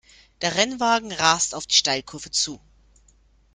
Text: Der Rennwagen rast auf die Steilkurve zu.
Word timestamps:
Der 0.41 0.55
Rennwagen 0.55 1.11
rast 1.11 1.53
auf 1.53 1.67
die 1.67 1.75
Steilkurve 1.75 2.31
zu. 2.31 2.59